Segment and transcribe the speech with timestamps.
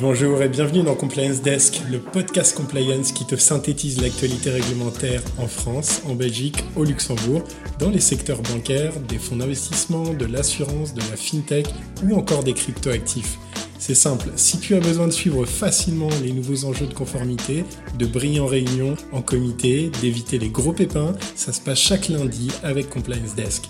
[0.00, 5.46] Bonjour et bienvenue dans Compliance Desk, le podcast compliance qui te synthétise l'actualité réglementaire en
[5.46, 7.42] France, en Belgique, au Luxembourg,
[7.78, 11.66] dans les secteurs bancaires, des fonds d'investissement, de l'assurance, de la fintech
[12.04, 13.36] ou encore des cryptoactifs.
[13.78, 17.66] C'est simple, si tu as besoin de suivre facilement les nouveaux enjeux de conformité,
[17.98, 22.48] de briller en réunion, en comité, d'éviter les gros pépins, ça se passe chaque lundi
[22.62, 23.68] avec Compliance Desk.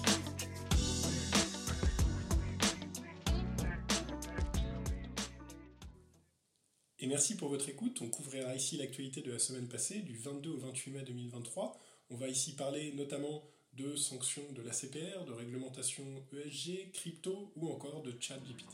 [9.43, 11.77] Semaine passée, du 22 au 28 mai 2023.
[12.11, 13.43] On va ici parler notamment
[13.75, 18.71] de sanctions de la CPR, de réglementation ESG, crypto ou encore de chat GPT.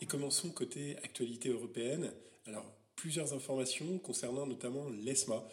[0.00, 2.12] Et commençons côté actualité européenne.
[2.46, 5.44] Alors, plusieurs informations concernant notamment l'ESMA.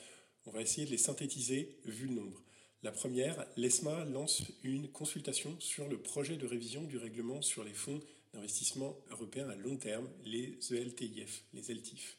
[0.45, 2.43] On va essayer de les synthétiser vu le nombre.
[2.83, 7.73] La première, l'ESMA lance une consultation sur le projet de révision du règlement sur les
[7.73, 7.99] fonds
[8.37, 12.17] d'investissement européens à long terme, les ELTIF, les ELTIF.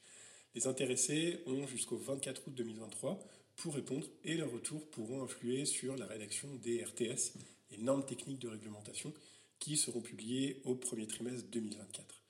[0.55, 3.25] Les intéressés ont jusqu'au 24 août 2023
[3.55, 7.35] pour répondre et leurs retours pourront influer sur la rédaction des RTS,
[7.71, 9.13] les normes techniques de réglementation,
[9.61, 12.23] qui seront publiées au premier trimestre 2024.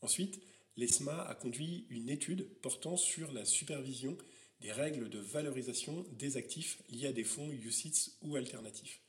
[0.00, 0.40] Ensuite,
[0.76, 4.16] l'ESMA a conduit une étude portant sur la supervision
[4.60, 9.00] des règles de valorisation des actifs liés à des fonds UCITS ou alternatifs.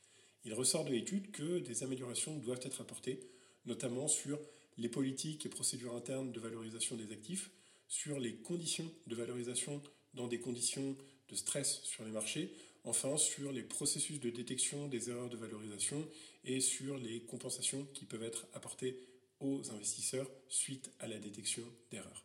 [0.44, 3.20] Il ressort de l'étude que des améliorations doivent être apportées,
[3.68, 4.40] notamment sur
[4.78, 7.52] les politiques et procédures internes de valorisation des actifs,
[7.88, 9.82] sur les conditions de valorisation
[10.14, 10.98] dans des conditions
[11.30, 12.52] de stress sur les marchés,
[12.84, 16.08] enfin sur les processus de détection des erreurs de valorisation
[16.44, 18.98] et sur les compensations qui peuvent être apportées
[19.40, 22.24] aux investisseurs suite à la détection d'erreurs.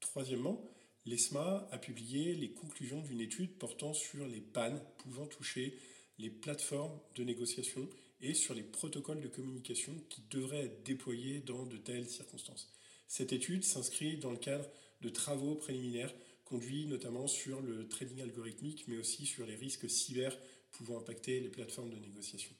[0.00, 0.70] Troisièmement,
[1.06, 5.78] l'ESMA a publié les conclusions d'une étude portant sur les pannes pouvant toucher
[6.18, 7.88] les plateformes de négociation
[8.24, 12.72] et sur les protocoles de communication qui devraient être déployés dans de telles circonstances.
[13.06, 14.68] Cette étude s'inscrit dans le cadre
[15.02, 20.36] de travaux préliminaires conduits notamment sur le trading algorithmique, mais aussi sur les risques cyber
[20.72, 22.52] pouvant impacter les plateformes de négociation.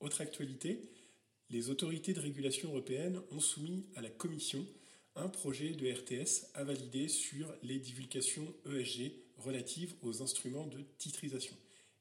[0.00, 0.90] Autre actualité,
[1.50, 4.66] les autorités de régulation européennes ont soumis à la Commission
[5.16, 11.56] un projet de RTS à valider sur les divulgations ESG relatives aux instruments de titrisation,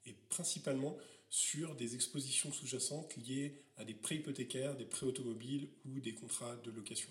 [0.06, 0.98] et principalement
[1.30, 6.56] sur des expositions sous-jacentes liées à des prêts hypothécaires, des prêts automobiles ou des contrats
[6.58, 7.10] de location.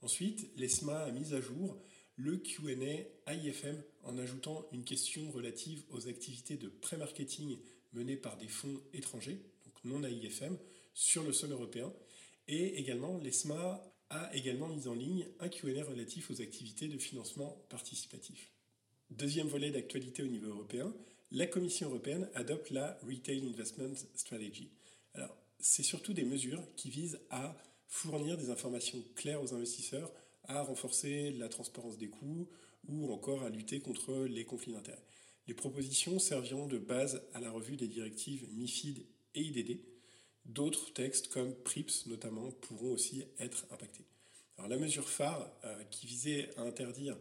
[0.00, 1.76] Ensuite, l'ESMA a mis à jour
[2.16, 2.72] le QA
[3.26, 7.58] AIFM en ajoutant une question relative aux activités de pré-marketing
[7.92, 10.56] menées par des fonds étrangers, donc non AIFM,
[10.94, 11.92] sur le sol européen.
[12.48, 17.64] Et également, l'ESMA a également mis en ligne un QA relatif aux activités de financement
[17.68, 18.50] participatif.
[19.10, 20.92] Deuxième volet d'actualité au niveau européen,
[21.32, 24.70] la Commission européenne adopte la Retail Investment Strategy.
[25.14, 27.56] Alors, c'est surtout des mesures qui visent à
[27.88, 30.12] fournir des informations claires aux investisseurs,
[30.44, 32.48] à renforcer la transparence des coûts
[32.86, 35.02] ou encore à lutter contre les conflits d'intérêts.
[35.46, 39.80] Les propositions serviront de base à la revue des directives MIFID et IDD.
[40.44, 44.04] D'autres textes comme PRIPS notamment pourront aussi être impactés.
[44.58, 47.16] Alors la mesure phare euh, qui visait à interdire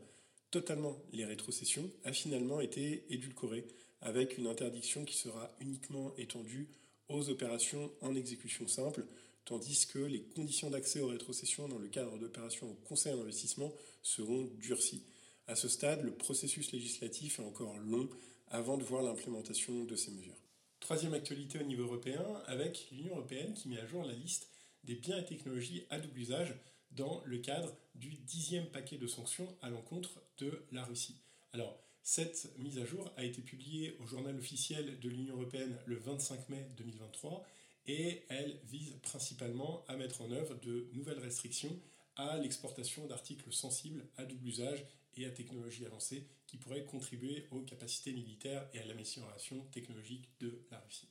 [0.52, 3.66] totalement les rétrocessions a finalement été édulcorée
[4.02, 6.68] avec une interdiction qui sera uniquement étendue
[7.08, 9.06] aux opérations en exécution simple,
[9.46, 13.74] tandis que les conditions d'accès aux rétrocessions dans le cadre d'opérations au conseil d'investissement
[14.04, 15.04] seront durcies.
[15.48, 18.10] À ce stade, le processus législatif est encore long
[18.48, 20.38] avant de voir l'implémentation de ces mesures.
[20.80, 24.50] Troisième actualité au niveau européen, avec l'Union européenne qui met à jour la liste
[24.84, 26.56] des biens et technologies à double usage
[26.92, 31.18] dans le cadre du dixième paquet de sanctions à l'encontre de la Russie.
[31.54, 35.98] Alors, cette mise à jour a été publiée au journal officiel de l'Union européenne le
[35.98, 37.46] 25 mai 2023
[37.88, 41.80] et elle vise principalement à mettre en œuvre de nouvelles restrictions
[42.16, 44.86] à l'exportation d'articles sensibles à double usage
[45.18, 50.62] et à technologie avancée qui pourraient contribuer aux capacités militaires et à l'amélioration technologique de
[50.72, 51.08] la Russie.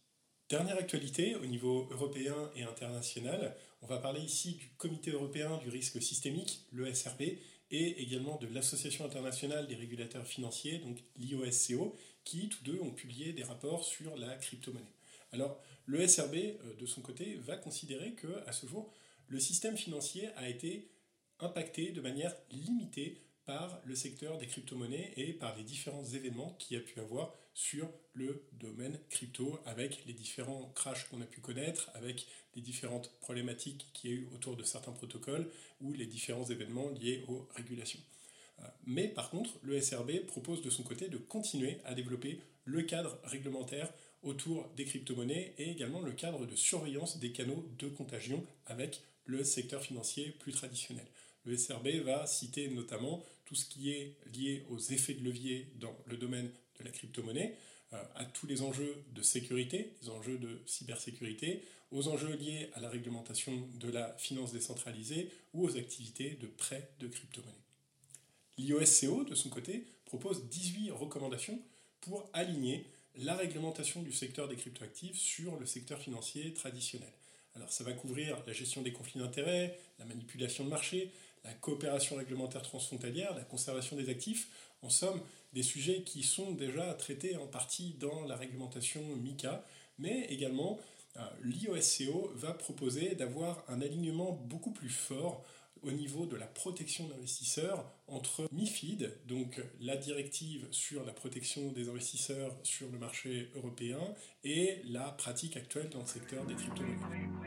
[0.50, 5.68] Dernière actualité au niveau européen et international, on va parler ici du Comité européen du
[5.68, 7.22] risque systémique, le SRB,
[7.70, 13.32] et également de l'Association internationale des régulateurs financiers, donc l'IOSCO, qui tous deux ont publié
[13.32, 14.92] des rapports sur la crypto-monnaie.
[15.30, 15.56] Alors,
[15.86, 18.92] le SRB, euh, de son côté, va considérer que, à ce jour,
[19.28, 20.90] le système financier a été
[21.38, 26.76] impacté de manière limitée par le secteur des crypto-monnaies et par les différents événements qu'il
[26.76, 31.40] y a pu avoir sur le domaine crypto avec les différents crashs qu'on a pu
[31.40, 35.50] connaître, avec les différentes problématiques qu'il y a eu autour de certains protocoles
[35.80, 37.98] ou les différents événements liés aux régulations.
[38.60, 42.82] Euh, mais par contre, le SRB propose de son côté de continuer à développer le
[42.82, 43.92] cadre réglementaire
[44.22, 49.42] autour des crypto-monnaies et également le cadre de surveillance des canaux de contagion avec le
[49.42, 51.06] secteur financier plus traditionnel.
[51.44, 55.92] Le SRB va citer notamment tout ce qui est lié aux effets de levier dans
[56.06, 56.48] le domaine
[56.78, 57.56] de la crypto-monnaie,
[57.92, 62.80] euh, à tous les enjeux de sécurité, les enjeux de cybersécurité, aux enjeux liés à
[62.80, 67.52] la réglementation de la finance décentralisée ou aux activités de prêt de crypto-monnaie.
[68.56, 71.60] L'IOSCO, de son côté, propose 18 recommandations
[72.02, 72.86] pour aligner
[73.16, 77.10] la réglementation du secteur des cryptoactifs sur le secteur financier traditionnel.
[77.56, 81.10] Alors ça va couvrir la gestion des conflits d'intérêts, la manipulation de marché,
[81.44, 84.48] la coopération réglementaire transfrontalière, la conservation des actifs,
[84.82, 85.20] en somme
[85.52, 89.64] des sujets qui sont déjà traités en partie dans la réglementation MICA,
[89.98, 90.78] mais également
[91.16, 95.44] euh, l'IOSCO va proposer d'avoir un alignement beaucoup plus fort
[95.82, 101.88] au niveau de la protection d'investisseurs entre MIFID, donc la directive sur la protection des
[101.88, 104.00] investisseurs sur le marché européen,
[104.44, 107.39] et la pratique actuelle dans le secteur des crypto-monnaies.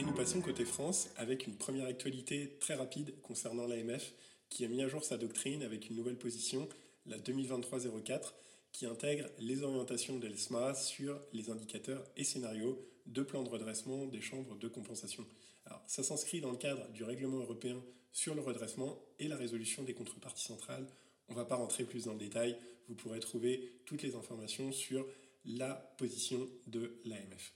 [0.00, 4.14] Et nous passons côté France avec une première actualité très rapide concernant l'AMF
[4.48, 6.66] qui a mis à jour sa doctrine avec une nouvelle position,
[7.04, 8.32] la 2023-04,
[8.72, 14.06] qui intègre les orientations de l'ESMA sur les indicateurs et scénarios de plan de redressement
[14.06, 15.26] des chambres de compensation.
[15.66, 17.76] Alors, ça s'inscrit dans le cadre du règlement européen
[18.10, 20.86] sur le redressement et la résolution des contreparties centrales.
[21.28, 22.56] On ne va pas rentrer plus dans le détail,
[22.88, 25.06] vous pourrez trouver toutes les informations sur
[25.44, 27.52] la position de l'AMF.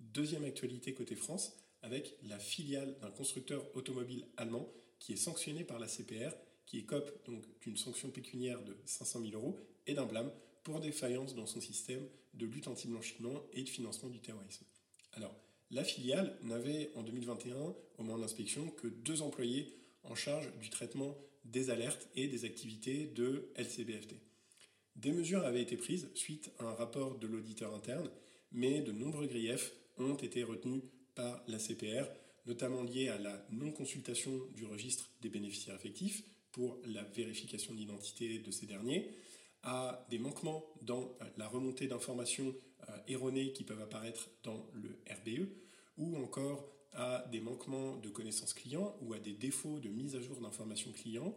[0.00, 1.52] Deuxième actualité côté France,
[1.82, 6.34] avec la filiale d'un constructeur automobile allemand qui est sanctionné par la CPR,
[6.66, 10.30] qui écope donc d'une sanction pécuniaire de 500 000 euros et d'un blâme
[10.64, 14.64] pour défaillance dans son système de lutte anti-blanchiment et de financement du terrorisme.
[15.12, 15.34] Alors,
[15.70, 21.16] la filiale n'avait en 2021, au moment d'inspection, que deux employés en charge du traitement
[21.44, 24.16] des alertes et des activités de LCBFT.
[24.96, 28.10] Des mesures avaient été prises suite à un rapport de l'auditeur interne,
[28.52, 30.82] mais de nombreux griefs ont été retenus
[31.18, 32.06] par la CPR,
[32.46, 36.22] notamment liés à la non-consultation du registre des bénéficiaires effectifs
[36.52, 39.10] pour la vérification de l'identité de ces derniers,
[39.64, 42.54] à des manquements dans la remontée d'informations
[42.88, 45.48] euh, erronées qui peuvent apparaître dans le RBE,
[45.98, 50.20] ou encore à des manquements de connaissances clients ou à des défauts de mise à
[50.20, 51.34] jour d'informations clients,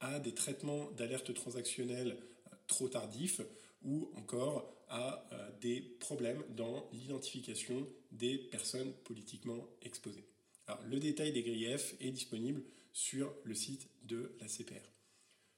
[0.00, 3.40] à des traitements d'alerte transactionnelle euh, trop tardifs,
[3.84, 10.24] ou encore à euh, des problèmes dans l'identification des personnes politiquement exposées.
[10.66, 12.62] Alors, le détail des griefs est disponible
[12.92, 14.92] sur le site de la CPR.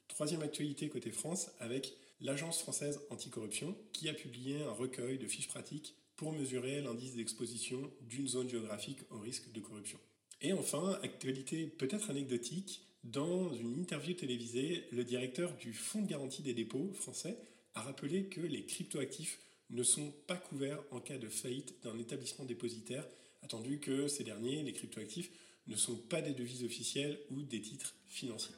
[0.08, 5.48] Troisième actualité côté France avec l'Agence française anticorruption qui a publié un recueil de fiches
[5.48, 9.98] pratiques pour mesurer l'indice d'exposition d'une zone géographique au risque de corruption.
[10.40, 16.42] Et enfin, actualité peut-être anecdotique, dans une interview télévisée, le directeur du Fonds de garantie
[16.42, 17.36] des dépôts français
[17.74, 19.38] a rappelé que les cryptoactifs
[19.70, 23.06] ne sont pas couverts en cas de faillite d'un établissement dépositaire,
[23.42, 25.30] attendu que ces derniers, les cryptoactifs,
[25.66, 28.54] ne sont pas des devises officielles ou des titres financiers.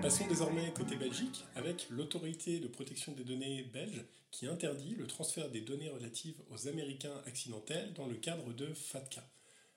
[0.00, 5.50] Passons désormais côté Belgique avec l'autorité de protection des données belge qui interdit le transfert
[5.50, 9.22] des données relatives aux Américains accidentels dans le cadre de FATCA.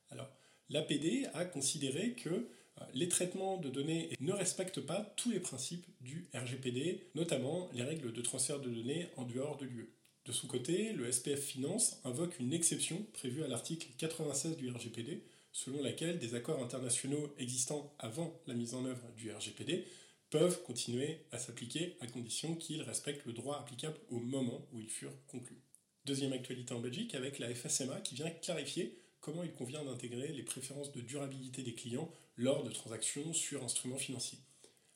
[0.10, 0.30] Alors,
[0.70, 2.48] l'APD a considéré que
[2.94, 8.12] les traitements de données ne respectent pas tous les principes du RGPD, notamment les règles
[8.14, 9.94] de transfert de données en dehors de l'UE.
[10.26, 15.24] De son côté, le SPF Finance invoque une exception prévue à l'article 96 du RGPD,
[15.52, 19.86] selon laquelle des accords internationaux existants avant la mise en œuvre du RGPD
[20.30, 24.90] peuvent continuer à s'appliquer à condition qu'ils respectent le droit applicable au moment où ils
[24.90, 25.62] furent conclus.
[26.06, 30.44] Deuxième actualité en Belgique avec la FSMA qui vient clarifier comment il convient d'intégrer les
[30.44, 34.40] préférences de durabilité des clients lors de transactions sur instruments financiers.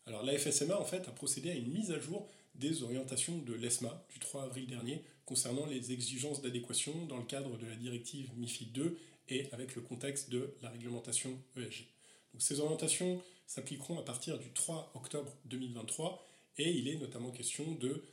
[0.06, 3.54] Alors la FSMA en fait a procédé à une mise à jour des orientations de
[3.54, 8.30] l'ESMA du 3 avril dernier concernant les exigences d'adéquation dans le cadre de la directive
[8.38, 8.98] MIFID 2
[9.30, 11.88] et avec le contexte de la réglementation ESG.
[12.34, 16.24] Donc, ces orientations s'appliqueront à partir du 3 octobre 2023
[16.58, 18.04] et il est notamment question de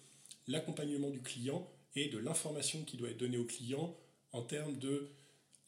[0.48, 3.94] l'accompagnement du client et de l'information qui doit être donnée au client
[4.32, 5.10] en termes de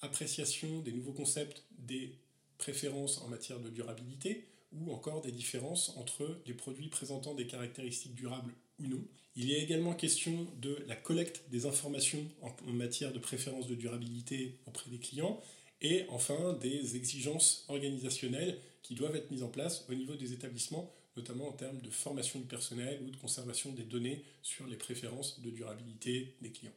[0.01, 2.15] appréciation des nouveaux concepts, des
[2.59, 8.15] préférences en matière de durabilité ou encore des différences entre les produits présentant des caractéristiques
[8.15, 9.05] durables ou non.
[9.37, 13.75] Il y a également question de la collecte des informations en matière de préférences de
[13.75, 15.41] durabilité auprès des clients
[15.83, 20.93] et enfin des exigences organisationnelles qui doivent être mises en place au niveau des établissements,
[21.17, 25.41] notamment en termes de formation du personnel ou de conservation des données sur les préférences
[25.41, 26.73] de durabilité des clients.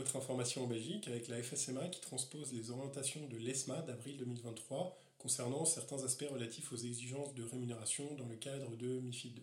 [0.00, 4.98] Autre information en Belgique, avec la FSMA qui transpose les orientations de l'ESMA d'avril 2023
[5.18, 9.42] concernant certains aspects relatifs aux exigences de rémunération dans le cadre de MIFID 2.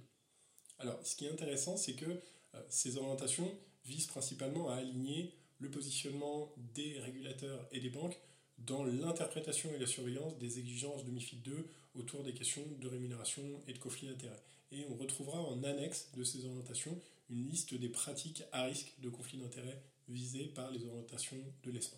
[0.80, 3.54] Alors, ce qui est intéressant, c'est que euh, ces orientations
[3.86, 8.20] visent principalement à aligner le positionnement des régulateurs et des banques
[8.58, 13.44] dans l'interprétation et la surveillance des exigences de MIFID 2 autour des questions de rémunération
[13.68, 14.42] et de conflit d'intérêts.
[14.72, 17.00] Et on retrouvera en annexe de ces orientations
[17.30, 21.98] une liste des pratiques à risque de conflit d'intérêts visées par les orientations de l'ESMA.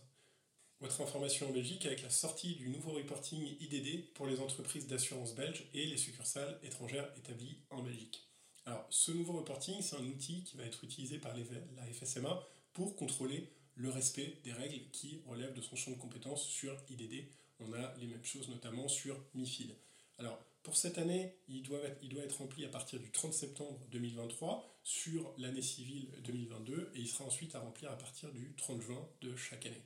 [0.81, 5.35] Autre information en Belgique avec la sortie du nouveau reporting IDD pour les entreprises d'assurance
[5.35, 8.25] belges et les succursales étrangères établies en Belgique.
[8.65, 12.95] Alors, ce nouveau reporting, c'est un outil qui va être utilisé par la FSMA pour
[12.95, 17.25] contrôler le respect des règles qui relèvent de son champ de compétences sur IDD.
[17.59, 19.75] On a les mêmes choses notamment sur MIFID.
[20.17, 21.79] Alors, pour cette année, il doit
[22.23, 27.25] être rempli à partir du 30 septembre 2023 sur l'année civile 2022 et il sera
[27.25, 29.83] ensuite à remplir à partir du 30 juin de chaque année.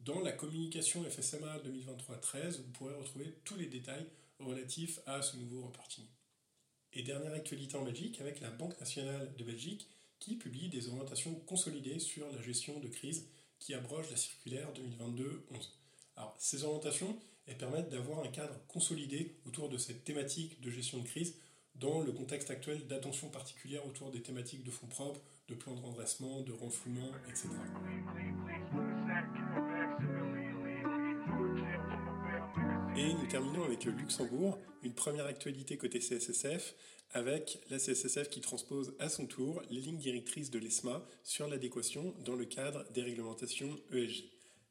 [0.00, 4.08] Dans la communication FSMA 2023-13, vous pourrez retrouver tous les détails
[4.40, 6.04] relatifs à ce nouveau reporting.
[6.94, 9.88] Et dernière actualité en Belgique avec la Banque nationale de Belgique
[10.18, 13.28] qui publie des orientations consolidées sur la gestion de crise
[13.60, 15.68] qui abroge la circulaire 2022-11.
[16.16, 17.16] Alors, ces orientations,
[17.46, 21.36] elles permettent d'avoir un cadre consolidé autour de cette thématique de gestion de crise
[21.80, 25.80] dans le contexte actuel d'attention particulière autour des thématiques de fonds propres, de plans de
[25.80, 27.48] redressement, de renflouement, etc.
[32.96, 36.74] Et nous terminons avec le Luxembourg, une première actualité côté CSSF,
[37.12, 42.14] avec la CSSF qui transpose à son tour les lignes directrices de l'ESMA sur l'adéquation
[42.24, 44.24] dans le cadre des réglementations ESG.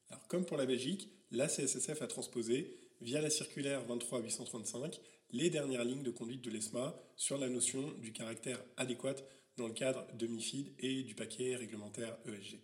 [0.09, 4.99] Alors, comme pour la Belgique, la CSSF a transposé, via la circulaire 23-835,
[5.31, 9.15] les dernières lignes de conduite de l'ESMA sur la notion du caractère adéquat
[9.57, 12.59] dans le cadre de MIFID et du paquet réglementaire ESG.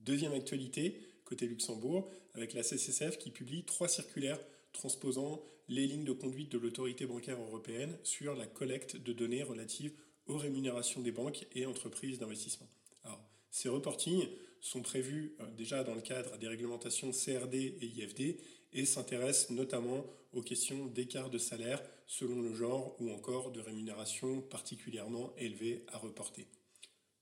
[0.00, 4.40] Deuxième actualité, côté Luxembourg, avec la CSSF qui publie trois circulaires
[4.72, 9.92] transposant les lignes de conduite de l'autorité bancaire européenne sur la collecte de données relatives
[10.26, 12.68] aux rémunérations des banques et entreprises d'investissement.
[13.56, 14.28] Ces reportings
[14.60, 18.36] sont prévus euh, déjà dans le cadre des réglementations CRD et IFD
[18.74, 24.40] et s'intéressent notamment aux questions d'écart de salaire selon le genre ou encore de rémunération
[24.40, 26.46] particulièrement élevée à reporter.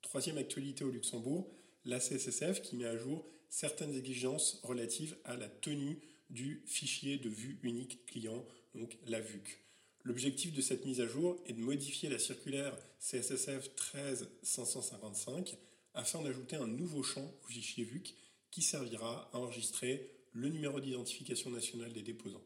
[0.03, 1.51] Troisième actualité au Luxembourg,
[1.85, 5.99] la CSSF qui met à jour certaines exigences relatives à la tenue
[6.31, 9.61] du fichier de vue unique client, donc la VUC.
[10.03, 15.57] L'objectif de cette mise à jour est de modifier la circulaire CSSF 13555
[15.95, 18.15] afin d'ajouter un nouveau champ au fichier VUC
[18.51, 22.45] qui servira à enregistrer le numéro d'identification nationale des déposants.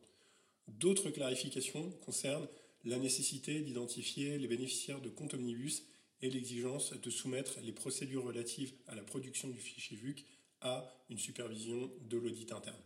[0.68, 2.48] D'autres clarifications concernent
[2.84, 5.84] la nécessité d'identifier les bénéficiaires de compte omnibus
[6.22, 10.24] et l'exigence de soumettre les procédures relatives à la production du fichier VUC
[10.60, 12.76] à une supervision de l'audit interne.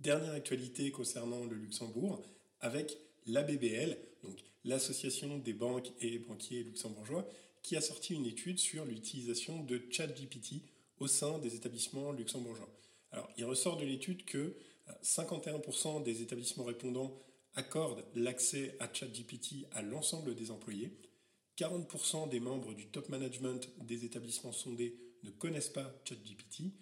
[0.00, 2.22] Dernière actualité concernant le Luxembourg,
[2.60, 7.28] avec l'ABBL, donc l'Association des banques et banquiers luxembourgeois,
[7.62, 10.62] qui a sorti une étude sur l'utilisation de ChatGPT
[11.00, 12.68] au sein des établissements luxembourgeois.
[13.12, 14.54] Alors, il ressort de l'étude que
[15.02, 17.18] 51% euh, des établissements répondants
[17.54, 20.96] accordent l'accès à ChatGPT à l'ensemble des employés,
[21.58, 26.72] 40% des membres du top management des établissements sondés ne connaissent pas ChatGPT.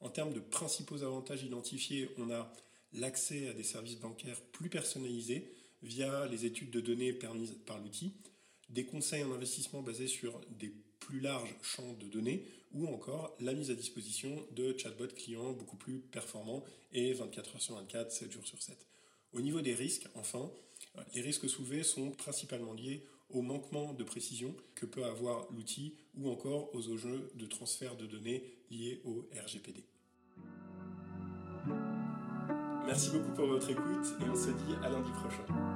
[0.00, 2.52] En termes de principaux avantages identifiés, on a
[2.92, 5.50] l'accès à des services bancaires plus personnalisés
[5.82, 8.12] via les études de données permises par l'outil,
[8.68, 10.72] des conseils en investissement basés sur des
[11.06, 12.44] plus larges champs de données
[12.74, 17.62] ou encore la mise à disposition de chatbots clients beaucoup plus performants et 24 heures
[17.62, 18.76] sur 24, 7 jours sur 7.
[19.32, 20.50] Au niveau des risques, enfin,
[21.14, 26.28] les risques soulevés sont principalement liés au manquement de précision que peut avoir l'outil ou
[26.28, 29.84] encore aux enjeux de transfert de données liés au RGPD.
[32.86, 35.75] Merci beaucoup pour votre écoute et on se dit à lundi prochain.